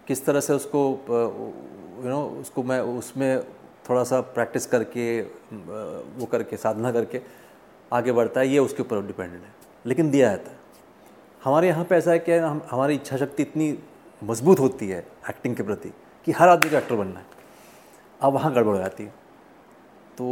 [0.10, 0.80] किस तरह से उसको
[2.04, 3.44] यू नो उसको मैं उसमें
[3.90, 7.22] थोड़ा सा प्रैक्टिस करके वो करके, साधना करके
[7.92, 9.54] आगे बढ़ता है, ये उसके ऊपर डिपेंडेंट है।
[9.86, 10.58] लेकिन दिया जाता है
[11.44, 13.78] हमारे यहाँ पे ऐसा है कि हम, हमारी इच्छा शक्ति इतनी
[14.22, 15.90] मज़बूत होती है एक्टिंग के प्रति
[16.28, 17.26] कि हर आदमी को एक्टर बनना है।
[18.22, 19.14] अब वहाँ गड़बड़ हो जाती है।
[20.18, 20.26] तो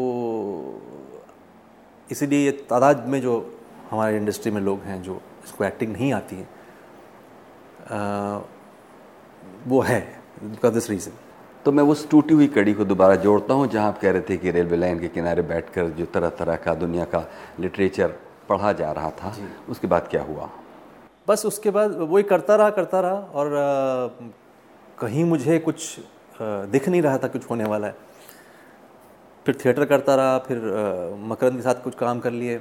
[2.09, 3.39] इसीलिए ये तादाद में जो
[3.89, 6.47] हमारे इंडस्ट्री में लोग हैं, जो इसको एक्टिंग नहीं आती है
[9.67, 9.99] वो है
[10.43, 11.11] बिकॉज़ दिस रीज़न
[11.65, 14.37] तो मैं उस टूटी हुई कड़ी को दोबारा जोड़ता हूँ जहाँ आप कह रहे थे
[14.37, 17.23] कि रेलवे लाइन के किनारे बैठकर जो तरह तरह का दुनिया का
[17.59, 18.13] लिटरेचर
[18.49, 19.35] पढ़ा जा रहा था
[19.69, 20.49] उसके बाद क्या हुआ?
[21.27, 24.29] बस उसके बाद वही करता रहा करता रहा और अ,
[24.99, 26.03] कहीं मुझे कुछ अ,
[26.65, 27.95] दिख नहीं रहा था कुछ होने वाला है।
[29.45, 32.59] फिर थिएटर करता रहा फिर अ, मकरंद के साथ कुछ काम कर लिए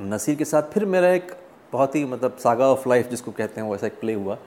[0.00, 1.32] नसीर के साथ। फिर मेरा एक
[1.72, 4.38] बहुत ही मतलब सागा ऑफ़ लाइफ जिसको कहते हैं वैसा एक प्ले हुआ।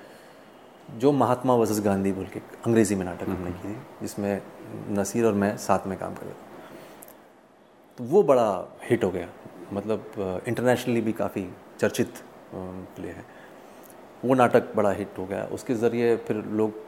[0.98, 4.42] जो महात्मा वर्सेस गांधी बोल के अंग्रेज़ी में नाटक हमने की थी जिसमें
[4.90, 6.48] नसीर और मैं साथ में काम कर रहे थे।
[7.98, 9.28] तो वो बड़ा हिट हो गया।
[9.74, 11.48] मतलब इंटरनेशनली भी काफ़ी
[11.80, 12.24] चर्चित
[12.54, 13.24] प्ले है।
[14.26, 16.88] वो नाटक बड़ा हिट हो गया। उसके ज़रिए फिर लोग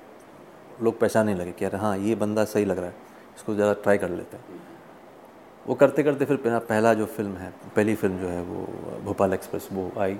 [0.82, 2.96] लोग पहचानने लगे कि अरे हाँ ये बंदा सही लग रहा है।
[3.38, 4.60] इसको ज़रा ट्राई कर लेते हैं।
[5.68, 8.66] वो करते करते फिर पहला जो फ़िल्म है, पहली फ़िल्म जो है वो,
[9.04, 10.16] भोपाल एक्सप्रेस वो आई।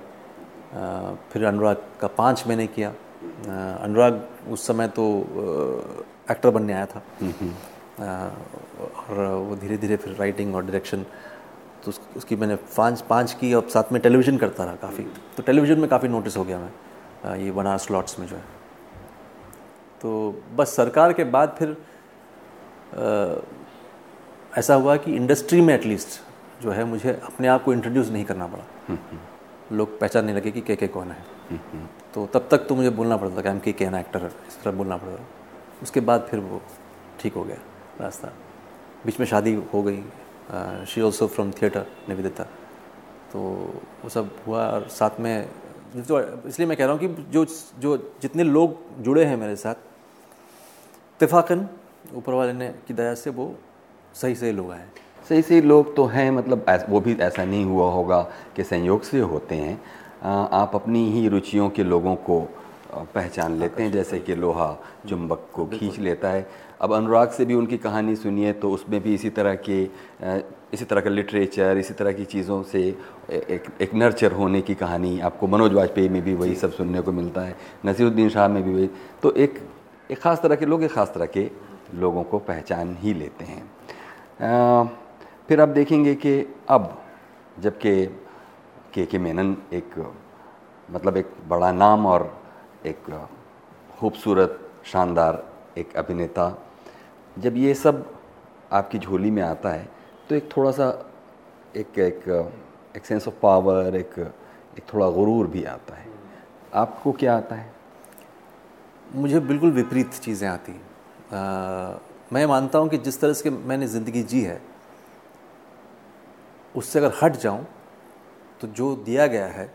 [1.32, 2.92] फिर अनुराग का पाँच मैंने किया।
[3.48, 5.04] अनुराग उस समय तो
[6.30, 7.02] एक्टर बनने आया था।
[8.00, 11.04] और वो धीरे धीरे फिर राइटिंग और डायरेक्शन
[11.84, 15.04] तो उसकी मैंने पाँच पाँच की और साथ में टेलीविज़न करता रहा काफ़ी।
[15.36, 18.42] तो टेलीविज़न में काफ़ी नोटिस हो गया मैं ये बनारस स्लॉट्स में जो है।
[20.00, 21.76] तो बस सरकार के बाद फिर
[22.92, 23.40] अ,
[24.58, 26.20] ऐसा हुआ कि इंडस्ट्री में एटलीस्ट
[26.62, 28.96] जो है मुझे अपने आप को इंट्रोड्यूस नहीं करना पड़ा।
[29.72, 31.24] लोग पहचानने लगे कि के के कौन है।
[32.14, 34.72] तो तब तक तो मुझे बोलना पड़ता था कि हम के एन एक्टर इस तरह
[34.72, 35.26] बोलना पड़ता था।
[35.82, 36.60] उसके बाद फिर वो
[37.20, 37.56] ठीक हो गया,
[38.00, 38.32] रास्ता।
[39.06, 40.02] बीच में शादी हो गई।
[40.86, 42.44] She also from theatre Nivedita.
[43.32, 43.40] तो
[44.02, 45.48] वो सब हुआ और साथ में
[45.96, 47.44] जो इसलिए मैं कह रहा हूँ कि जो
[47.80, 49.74] जो जितने लोग जुड़े हैं मेरे साथ
[51.20, 51.68] इतफाक़न
[52.14, 53.54] ऊपर वाले ने की दया से वो
[54.14, 54.86] सही सही लोग आए।
[55.28, 58.20] सही सही लोग तो हैं मतलब वो भी ऐसा नहीं हुआ होगा
[58.56, 59.80] कि संयोग से होते हैं।
[60.22, 62.40] आप अपनी ही रुचियों के लोगों को
[63.14, 64.76] पहचान लेते हैं जैसे कि लोहा
[65.08, 66.46] चुंबक को खींच लेता है।
[66.80, 69.82] अब अनुराग से भी उनकी कहानी सुनिए तो उसमें भी इसी तरह के
[70.72, 72.82] इसी तरह का लिटरेचर इसी तरह की चीज़ों से
[73.30, 77.12] एक एक नर्चर होने की कहानी आपको मनोज वाजपेयी में भी वही सब सुनने को
[77.12, 77.56] मिलता है
[77.86, 78.90] नसीरुद्दीन शाह में भी वही।
[79.22, 79.58] तो एक
[80.10, 81.50] एक ख़ास तरह के लोग एक ख़ास तरह के
[81.94, 83.62] लोगों को पहचान ही लेते हैं।
[84.42, 84.84] आ,
[85.48, 86.34] फिर आप देखेंगे कि
[86.68, 86.96] अब
[87.60, 88.04] जबकि
[88.94, 89.94] के के मेनन एक
[90.88, 92.22] मतलब एक बड़ा नाम और
[92.86, 93.04] एक
[93.92, 95.42] खूबसूरत, शानदार
[95.78, 96.46] एक अभिनेता।
[97.36, 98.04] जब ये सब
[98.72, 99.88] आपकी झोली में आता है
[100.28, 100.88] तो एक थोड़ा सा
[101.76, 102.28] एक एक
[102.96, 106.06] एक सेंस ऑफ़ पावर एक एक थोड़ा गुरूर भी आता है।
[106.74, 107.70] आपको क्या आता है?
[109.14, 112.00] मुझे बिल्कुल विपरीत चीज़ें आती हैं।
[112.32, 114.60] मैं मानता हूँ कि जिस तरह से मैंने ज़िंदगी जी है,
[116.74, 117.66] उससे अगर हट जाऊँ
[118.62, 119.68] तो जो दिया गया है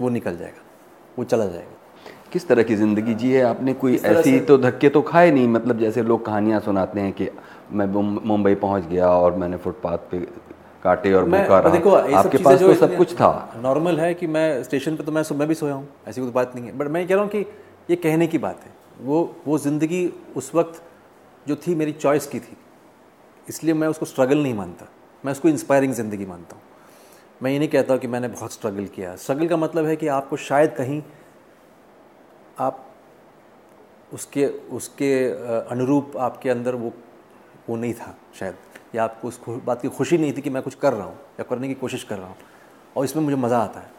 [0.00, 0.62] वो निकल जाएगा
[1.16, 1.78] वो चला जाएगा।
[2.32, 3.42] किस तरह की ज़िंदगी जी है?
[3.44, 5.48] आपने कोई ऐसी तो धक्के तो खाए नहीं?
[5.48, 7.28] मतलब जैसे लोग कहानियाँ सुनाते हैं कि
[7.72, 7.86] मैं
[8.26, 10.18] मुंबई पहुँच गया और मैंने फुटपाथ पे
[10.82, 13.30] काटे और भूखा रहा। देखो आपके पास तो सब कुछ था।
[13.62, 16.54] नॉर्मल है कि मैं स्टेशन पे तो मैं सुबह भी सोया हूँ ऐसी कोई बात
[16.54, 17.38] नहीं है। बट मैं कह रहा हूँ कि
[17.90, 18.72] ये कहने की बात है।
[19.02, 20.82] वो वो ज़िंदगी उस वक्त
[21.46, 22.56] जो थी मेरी चॉइस की थी।
[23.46, 24.88] इसलिए मैं उसको स्ट्रगल नहीं मानता।
[25.24, 26.62] मैं उसको इंस्पायरिंग ज़िंदगी मानता हूँ।
[27.40, 30.36] मैं ये नहीं कहता कि मैंने बहुत स्ट्रगल किया। स्ट्रगल का मतलब है कि आपको
[30.36, 31.02] शायद कहीं
[32.58, 32.86] आप
[34.12, 35.12] उसके उसके
[35.70, 36.92] अनुरूप आपके अंदर वो
[37.68, 38.54] वो नहीं था शायद।
[38.94, 41.44] या आपको उस बात की खुशी नहीं थी कि मैं कुछ कर रहा हूँ या
[41.44, 42.36] करने की कोशिश कर रहा हूँ।
[42.96, 43.90] और इसमें मुझे मज़ा आता है।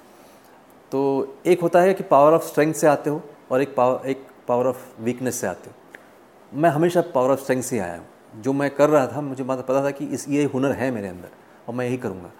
[0.91, 4.25] तो एक होता है कि पावर ऑफ़ स्ट्रेंथ से आते हो और एक पावर एक
[4.47, 8.53] पावर ऑफ़ वीकनेस से आते हो। मैं हमेशा पावर ऑफ़ स्ट्रेंथ से आया हूँ। जो
[8.53, 11.29] मैं कर रहा था, मुझे पता था कि इस, ये हुनर है मेरे अंदर
[11.67, 12.31] और मैं यही करूँगा।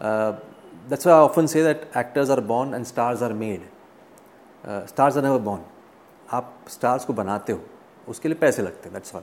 [0.00, 3.68] That's I often say that actors are born and stars are made
[4.88, 5.62] stars are never born
[6.32, 7.60] आप स्टार्स को बनाते हो
[8.08, 9.22] उसके लिए पैसे लगते हैं दैट्स ऑल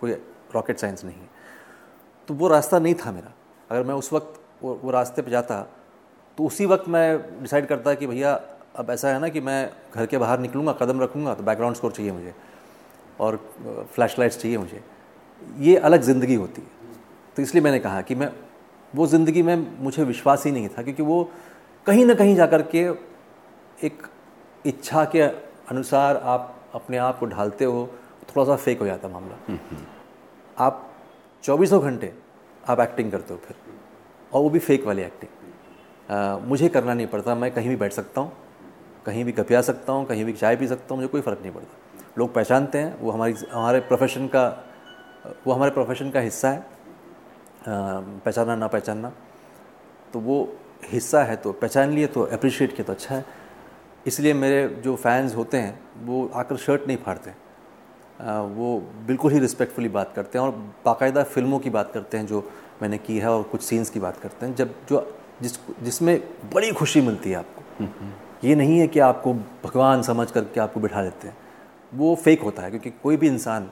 [0.00, 0.12] कोई
[0.54, 1.28] रॉकेट साइंस नहीं है।
[2.28, 3.32] तो वो रास्ता नहीं था मेरा।
[3.70, 5.60] अगर मैं उस वक्त वो, वो रास्ते पे जाता
[6.38, 8.32] तो उसी वक्त मैं डिसाइड करता कि भैया
[8.76, 11.92] अब ऐसा है ना कि मैं घर के बाहर निकलूँगा कदम रखूँगा तो बैकग्राउंड स्कोर
[11.92, 12.34] चाहिए मुझे
[13.20, 13.36] और
[13.94, 14.82] फ्लैश लाइट्स चाहिए मुझे।
[15.58, 16.68] ये अलग ज़िंदगी होती है।
[17.36, 18.32] तो इसलिए मैंने कहा कि मैं
[18.94, 21.22] वो ज़िंदगी में मुझे विश्वास ही नहीं था क्योंकि वो
[21.86, 22.82] कहीं ना कहीं जा कर के
[23.86, 24.02] एक
[24.64, 27.88] इच्छा के अनुसार आप अपने आप को ढालते हो
[28.28, 29.58] थोड़ा सा फेक हो जाता मामला।
[30.56, 30.86] आप
[31.44, 32.12] चौबीसों घंटे
[32.64, 33.56] आप एक्टिंग करते हो फिर
[34.32, 37.92] और वो भी फेक वाली एक्टिंग आ, मुझे करना नहीं पड़ता मैं कहीं भी बैठ
[37.92, 38.32] सकता हूँ
[39.06, 41.52] कहीं भी कपिया सकता हूँ कहीं भी चाय पी सकता हूँ मुझे कोई फ़र्क नहीं
[41.52, 41.76] पड़ता।
[42.18, 44.44] लोग पहचानते हैं वो हमारी हमारे प्रोफेशन का
[45.46, 46.64] वो हमारे प्रोफेशन का हिस्सा है।
[47.64, 49.12] पहचानना ना पहचानना
[50.12, 50.36] तो वो
[50.84, 53.24] हिस्सा है तो पहचान लिए तो अप्रिशिएट किया तो अच्छा है।
[54.06, 57.30] इसलिए मेरे जो फैंस होते हैं वो आकर शर्ट नहीं फाड़ते।
[58.54, 60.52] वो बिल्कुल ही रिस्पेक्टफुली बात करते हैं और
[60.84, 62.40] बाकायदा फ़िल्मों की बात करते हैं जो
[62.82, 65.06] मैंने की है और कुछ सीन्स की बात करते हैं। जब जो
[65.42, 66.18] जिस जिसमें
[66.54, 67.86] बड़ी खुशी मिलती है आपको।
[68.44, 69.32] ये नहीं है कि आपको
[69.64, 71.36] भगवान समझ करके आपको बिठा देते हैं।
[71.92, 73.70] वो फेक होता है क्योंकि कोई भी इंसान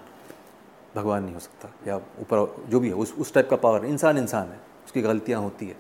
[0.96, 4.18] भगवान नहीं हो सकता या ऊपर जो भी है उस उस टाइप का पावर इंसान
[4.18, 5.77] इंसान है उसकी गलतियाँ होती है।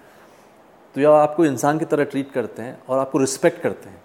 [0.94, 4.02] तो जब आपको इंसान की तरह ट्रीट करते हैं और आपको रिस्पेक्ट करते हैं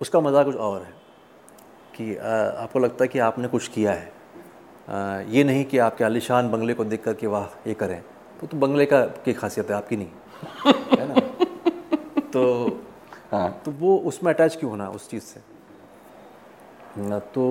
[0.00, 0.92] उसका मज़ा कुछ और है
[1.94, 4.12] कि आपको लगता है कि आपने कुछ किया है।
[5.32, 8.00] ये नहीं कि आपके आलिशान बंगले को देख करके वाह ये करें।
[8.40, 10.08] तो तो बंगले का की खासियत है आपकी नहीं।
[10.98, 11.20] है ना?
[12.32, 12.42] तो
[13.32, 15.40] हाँ। तो वो उसमें अटैच क्यों होना उस चीज़ से?
[16.98, 17.44] ना तो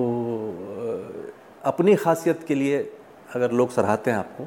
[1.64, 2.78] अपनी खासियत के लिए
[3.34, 4.46] अगर लोग सराहते हैं आपको,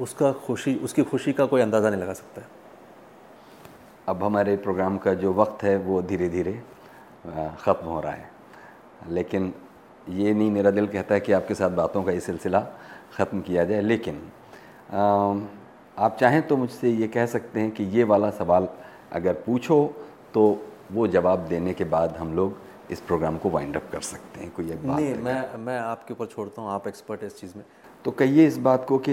[0.00, 2.46] उसका खुशी, उसकी खुशी का कोई अंदाज़ा नहीं लगा सकता है।
[4.08, 6.52] अब हमारे प्रोग्राम का जो वक्त है, वो धीरे धीरे
[7.58, 8.30] ख़त्म हो रहा है।
[9.08, 9.52] लेकिन
[10.10, 12.60] ये नहीं मेरा दिल कहता है कि आपके साथ बातों का ये सिलसिला
[13.14, 14.22] ख़त्म किया जाए, लेकिन
[15.98, 18.68] आप चाहें तो मुझसे ये कह सकते हैं कि ये वाला सवाल
[19.12, 19.84] अगर पूछो
[20.34, 20.42] तो
[20.92, 22.56] वो जवाब देने के बाद हम लोग
[22.92, 26.14] इस प्रोग्राम को वाइंड अप कर सकते हैं कोई एक बात नहीं मैं मैं आपके
[26.14, 27.64] ऊपर छोड़ता हूँ आप एक्सपर्ट है इस चीज़ में।
[28.04, 29.12] तो कहिए इस बात को कि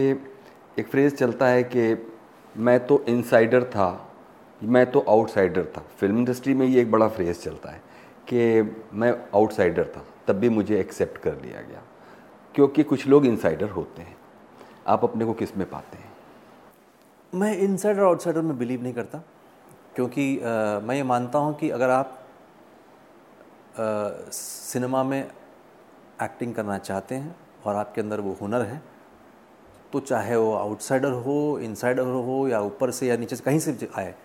[0.80, 2.08] एक फ्रेज़ चलता है कि
[2.56, 3.89] मैं तो इनसाइडर था
[4.62, 7.82] मैं तो आउटसाइडर था। फ़िल्म इंडस्ट्री में ये एक बड़ा फ्रेज़ चलता है
[8.28, 8.62] कि
[8.94, 11.82] मैं आउटसाइडर था तब भी मुझे एक्सेप्ट कर लिया गया।
[12.56, 14.15] क्योंकि कुछ लोग इनसाइडर होते हैं
[14.88, 16.12] आप अपने को किसमें पाते हैं?
[17.34, 19.24] मैं इनसाइडर आउटसाइडर में बिलीव नहीं करता
[19.96, 22.15] क्योंकि आ, मैं ये मानता हूँ कि अगर आप
[23.80, 28.82] सिनेमा में एक्टिंग करना चाहते हैं और आपके अंदर वो हुनर है
[29.94, 33.89] तो चाहे वो आउटसाइडर हो इनसाइडर हो या ऊपर से या नीचे से कहीं से
[33.98, 34.15] आए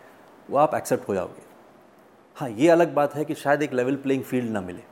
[0.51, 1.43] वो आप एक्सेप्ट हो जाओगे।
[2.37, 4.83] हाँ ये अलग बात है कि शायद एक लेवल प्लेइंग फ़ील्ड ना मिले।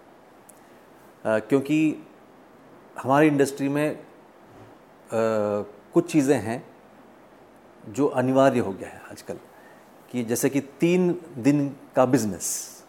[1.27, 2.07] आ, क्योंकि
[3.03, 3.99] हमारी इंडस्ट्री में आ,
[5.93, 6.65] कुछ चीज़ें हैं
[7.89, 9.39] जो अनिवार्य हो गया है आजकल
[10.11, 12.82] कि जैसे कि तीन दिन का बिज़नेस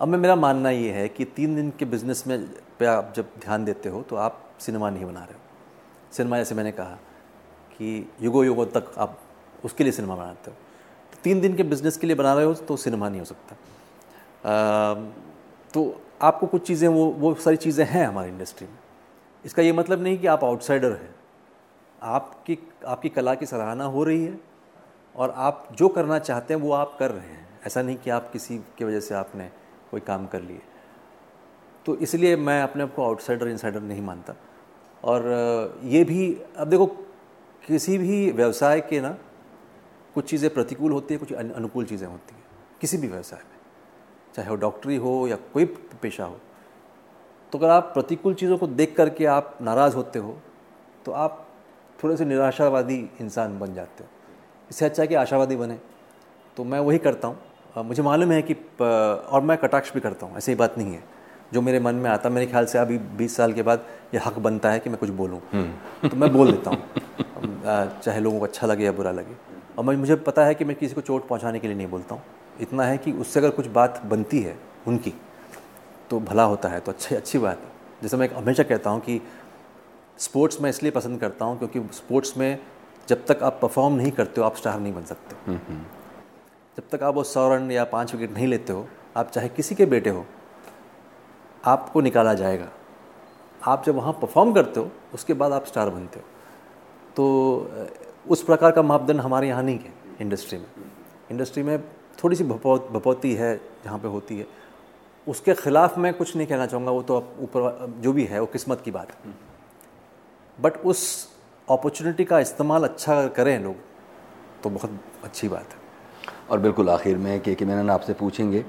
[0.00, 2.46] अब मैं मेरा मानना ये है कि तीन दिन के बिज़नेस में
[2.78, 5.40] पे आप जब ध्यान देते हो तो आप सिनेमा नहीं बना रहे हो।
[6.12, 6.94] सिनेमा जैसे मैंने कहा
[7.72, 9.18] कि युगो युगों तक आप
[9.64, 10.56] उसके लिए सिनेमा बनाते हो।
[11.12, 13.56] तो तीन दिन के बिज़नेस के लिए बना रहे हो तो सिनेमा नहीं हो सकता।
[14.46, 14.94] आ,
[15.74, 18.78] तो आपको कुछ चीज़ें वो वो सारी चीज़ें हैं हमारी इंडस्ट्री में।
[19.44, 21.14] इसका ये मतलब नहीं कि आप आउटसाइडर हैं।
[22.02, 24.38] आपकी आपकी कला की सराहना हो रही है
[25.14, 28.30] और आप जो करना चाहते हैं वो आप कर रहे हैं। ऐसा नहीं कि आप
[28.32, 29.50] किसी की वजह से आपने
[29.90, 30.60] कोई काम कर लिए।
[31.86, 34.34] तो इसलिए मैं अपने आप को आउटसाइडर इनसाइडर नहीं मानता।
[35.04, 36.86] और ये भी, अब देखो,
[37.62, 39.16] किसी भी व्यवसाय के ना,
[40.14, 42.44] कुछ चीज़ें प्रतिकूल होती है, कुछ अनुकूल चीज़ें होती हैं।
[42.80, 43.58] किसी भी व्यवसाय में,
[44.34, 45.64] चाहे वो डॉक्टरी हो या कोई
[46.02, 46.38] पेशा हो।
[47.52, 50.36] तो अगर आप प्रतिकूल चीज़ों को देख करके आप नाराज़ होते हो
[51.06, 51.46] तो आप
[51.98, 54.10] थोड़े से निराशावादी इंसान बन जाते हो।
[54.70, 55.78] इससे अच्छा है कि आशावादी बने।
[56.56, 57.38] तो मैं वही करता हूँ।
[57.76, 61.02] मुझे मालूम है कि और मैं कटाक्ष भी करता हूँ ऐसी बात नहीं है।
[61.52, 64.38] जो मेरे मन में आता मेरे ख्याल से अभी 20 साल के बाद ये हक
[64.38, 68.44] बनता है कि मैं कुछ बोलूँ। हम्म। तो मैं बोल देता हूँ। चाहे लोगों को
[68.44, 69.34] अच्छा लगे या बुरा लगे।
[69.78, 72.14] और मैं मुझे पता है कि मैं किसी को चोट पहुँचाने के लिए नहीं बोलता
[72.14, 72.22] हूँ।
[72.60, 74.56] इतना है कि उससे अगर कुछ बात बनती है
[74.86, 75.12] उनकी
[76.10, 79.20] तो भला होता है तो अच्छी अच्छी बात है। जैसे मैं हमेशा कहता हूँ कि
[80.18, 82.58] स्पोर्ट्स मैं इसलिए पसंद करता हूँ क्योंकि स्पोर्ट्स में
[83.08, 85.84] जब तक आप परफॉर्म नहीं करते हो आप स्टार नहीं बन सकते। हम्म, हम्म।
[86.76, 89.74] जब तक आप वो सौ रन या पाँच विकेट नहीं लेते हो, आप चाहे किसी
[89.74, 90.24] के बेटे हो,
[91.64, 92.68] आपको निकाला जाएगा।
[93.62, 96.26] आप जब वहाँ परफॉर्म करते हो, उसके बाद आप स्टार बनते हो।
[97.16, 97.70] तो
[98.28, 100.66] उस प्रकार का मापदंड हमारे यहाँ नहीं है इंडस्ट्री में।
[101.30, 101.78] इंडस्ट्री में
[102.24, 104.46] थोड़ी सी भपौती है, जहाँ पे होती है।
[105.26, 108.80] उसके ख़िलाफ़ मैं कुछ नहीं कहना चाहूँगा, वो तो ऊपर जो भी है, वो किस्मत
[108.80, 109.34] की बात है।
[110.58, 111.28] बट उस
[111.68, 113.76] अपॉर्चुनिटी का इस्तेमाल अच्छा करें लोग
[114.62, 115.79] तो बहुत अच्छी बात है।
[116.50, 118.64] और बिल्कुल आखिर में के कि मैंने आपसे पूछेंगे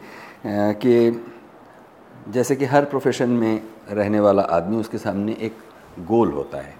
[0.45, 1.23] कि
[2.29, 5.53] जैसे कि हर प्रोफेशन में रहने वाला आदमी, उसके सामने एक
[6.07, 6.75] गोल होता है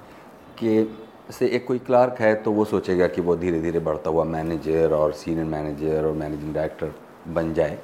[0.58, 0.98] कि
[1.32, 4.94] से एक कोई क्लार्क है तो वो सोचेगा कि वो धीरे धीरे बढ़ता हुआ मैनेजर
[4.94, 6.94] और सीनियर मैनेजर और मैनेजिंग डायरेक्टर
[7.28, 7.78] बन जाए।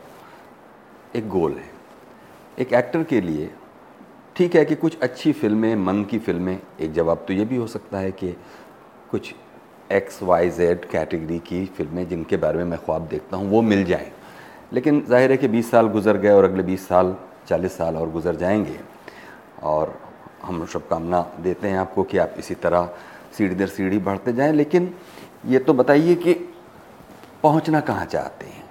[1.15, 1.69] एक गोल है।
[2.59, 3.49] एक एक्टर के लिए
[4.35, 7.67] ठीक है कि कुछ अच्छी फ़िल्में मन की फ़िल्में एक जवाब तो ये भी हो
[7.67, 8.35] सकता है कि
[9.11, 9.33] कुछ
[9.91, 13.83] एक्स वाई जेड कैटेगरी की फ़िल्में जिनके बारे में मैं ख्वाब देखता हूँ, वो मिल
[13.85, 14.11] जाएँ।
[14.73, 17.15] लेकिन ज़ाहिर है कि 20 साल गुजर गए और अगले 20 साल
[17.47, 18.79] 40 साल और गुजर जाएँगे।
[19.63, 19.99] और
[20.43, 22.89] हम शुभकामना देते हैं आपको कि आप इसी तरह
[23.37, 24.93] सीढ़ी दर सीढ़ी बढ़ते जाएँ। लेकिन
[25.45, 26.33] ये तो बताइए कि
[27.43, 28.63] पहुँचना कहाँ चाहते हैं?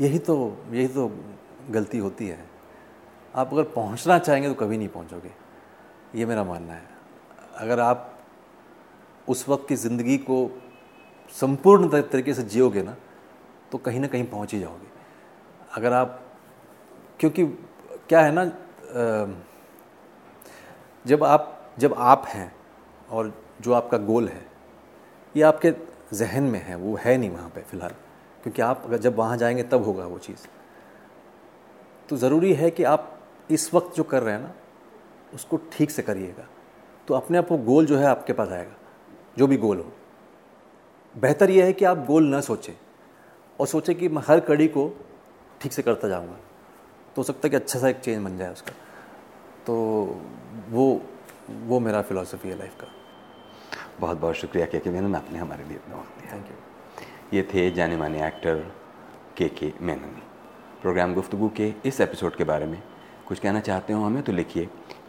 [0.00, 1.10] यही तो यही तो
[1.70, 2.38] गलती होती है।
[3.34, 5.30] आप अगर पहुँचना चाहेंगे तो कभी नहीं पहुंचोगे।
[6.14, 6.88] ये मेरा मानना है।
[7.58, 8.15] अगर आप
[9.28, 10.38] उस वक्त की ज़िंदगी को
[11.34, 12.96] संपूर्ण तरीके से जियोगे ना
[13.72, 14.86] तो कहीं ना कहीं पहुँच ही जाओगे।
[15.76, 16.20] अगर आप,
[17.20, 17.44] क्योंकि
[18.08, 18.44] क्या है ना
[21.04, 22.52] जब आप जब आप हैं
[23.10, 24.44] और जो आपका गोल है,
[25.34, 25.72] ये आपके
[26.12, 27.94] जहन में है, वो है नहीं वहाँ पे फ़िलहाल।
[28.42, 30.46] क्योंकि आप अगर जब वहाँ जाएँगे, तब होगा वो चीज़।
[32.08, 33.12] तो ज़रूरी है कि आप
[33.50, 34.52] इस वक्त जो कर रहे हैं ना,
[35.34, 36.46] उसको ठीक से करिएगा।
[37.08, 38.76] तो अपने आप वो गोल जो है आपके पास आएगा।
[39.38, 39.92] जो भी गोल हो।
[41.14, 42.72] बेहतर यह है कि आप गोल ना सोचें
[43.60, 44.88] और सोचें कि मैं हर कड़ी को
[45.60, 48.52] ठीक से करता जाऊँगा। तो हो सकता है कि अच्छा सा एक चेंज बन जाए
[48.52, 48.72] उसका।
[49.66, 49.74] तो
[50.70, 51.02] वो
[51.48, 52.86] वो मेरा फ़िलासफ़ी है लाइफ का।
[54.00, 57.42] बहुत बहुत शुक्रिया के के मेनन आपने हमारे लिए इतना वक्त दिया। थैंक यू ये
[57.54, 58.72] थे जाने माने एक्टर
[59.36, 60.20] के के मेनन।
[60.82, 62.82] प्रोग्राम गुफ्तु के इस एपिसोड के बारे में।
[63.28, 64.68] कुछ कहना चाहते हो हमें तो लिखिए।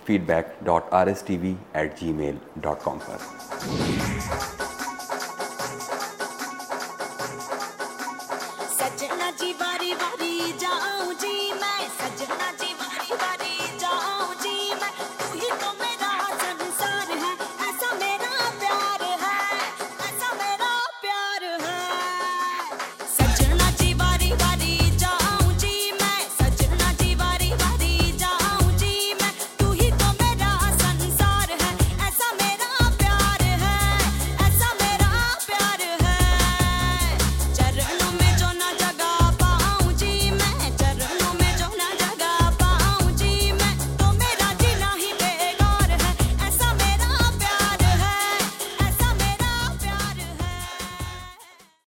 [0.10, 4.67] feedback.rstv at gmail.com पर